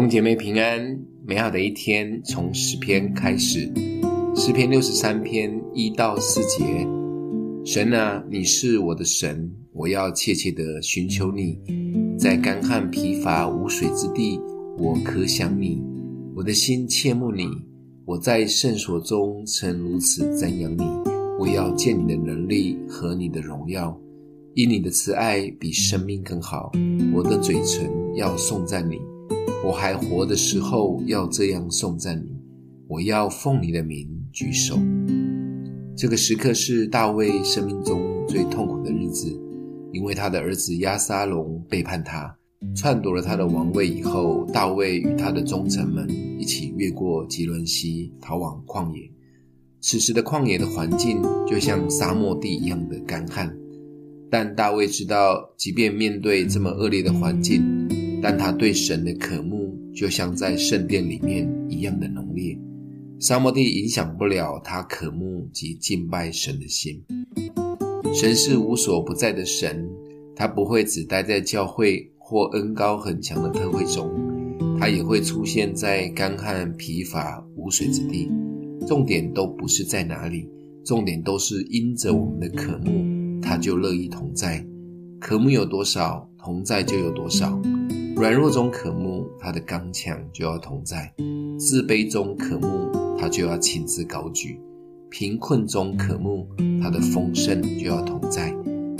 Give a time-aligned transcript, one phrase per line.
[0.00, 3.70] 兄姐妹平安，美好的一天从诗篇开始。
[4.34, 6.64] 诗篇六十三篇一到四节：
[7.66, 11.58] 神啊，你是我的神，我要切切地寻求你。
[12.18, 14.40] 在干旱疲乏无水之地，
[14.78, 15.84] 我可想你，
[16.34, 17.46] 我的心切慕你。
[18.06, 20.82] 我在圣所中曾如此瞻仰你，
[21.38, 23.94] 我要见你的能力和你的荣耀。
[24.54, 26.72] 因你的慈爱比生命更好，
[27.12, 28.98] 我的嘴唇要颂赞你。
[29.64, 32.30] 我还活的时候要这样颂赞你，
[32.88, 34.78] 我要奉你的名举手。
[35.96, 39.30] 这个时刻是大卫生命中最痛苦的日子，
[39.92, 42.34] 因为他的儿子押沙龙背叛他，
[42.74, 46.08] 篡夺了他的王位以后，大卫与他的忠臣们
[46.38, 49.10] 一起越过汲沦溪，逃往旷野。
[49.82, 53.54] 此时的旷野的环境就像沙漠地一样的干旱。
[54.30, 57.62] 但大卫知道，即便面对这么恶劣的环境，
[58.22, 62.58] 但他对神的渴慕就像在圣殿里面一样的浓烈。
[63.18, 67.02] 沙漠地影响不了他渴慕及敬拜神的心。
[68.14, 69.88] 神是无所不在的神，
[70.34, 74.10] 他不会只待在教会或恩高很强的特会中，
[74.78, 78.30] 他也会出现在干旱、疲乏、无水之地。
[78.86, 80.48] 重点都不是在哪里，
[80.84, 83.40] 重点都是因着我们的渴慕。
[83.42, 84.66] 他就乐意同在，
[85.20, 87.60] 渴慕有多少，同在就有多少。
[88.20, 91.10] 软弱中渴慕，他的刚强就要同在；
[91.58, 94.58] 自卑中渴慕，他就要亲自高举；
[95.08, 96.46] 贫困中渴慕，
[96.82, 98.52] 他的丰盛就要同在；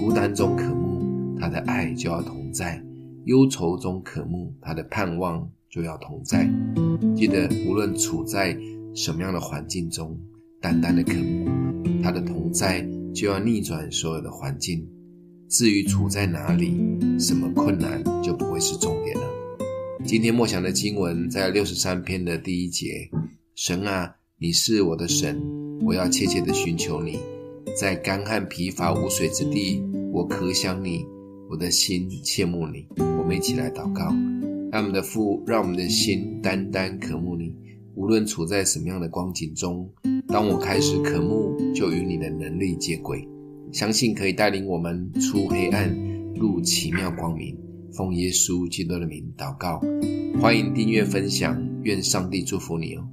[0.00, 2.82] 孤单中渴慕，他的爱就要同在；
[3.26, 6.50] 忧愁中渴慕，他的盼望就要同在。
[7.14, 8.56] 记得，无论处在
[8.94, 10.18] 什么样的环境中，
[10.58, 12.88] 单单的渴慕他的同在。
[13.14, 14.88] 就要逆转所有的环境。
[15.52, 16.80] 至于处在哪里，
[17.18, 19.22] 什么困难就不会是重点了。
[20.02, 23.06] 今天默想的经文在六十三篇的第一节：
[23.54, 25.38] 神啊，你是我的神，
[25.84, 27.18] 我要切切的寻求你。
[27.78, 29.78] 在干旱疲乏无水之地，
[30.10, 31.04] 我渴想你，
[31.50, 32.86] 我的心切慕你。
[33.18, 34.06] 我们一起来祷告：
[34.70, 37.54] 爱我们的父，让我们的心单单渴慕你。
[37.94, 39.86] 无论处在什么样的光景中，
[40.28, 43.28] 当我开始渴慕，就与你的能力接轨，
[43.72, 45.90] 相信可以带领我们出黑暗，
[46.34, 47.56] 入奇妙光明。
[47.94, 49.80] 奉耶稣基督的名祷告，
[50.40, 53.08] 欢迎订阅分享，愿上帝祝福你哦。